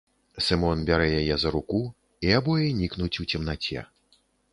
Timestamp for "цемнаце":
3.33-3.85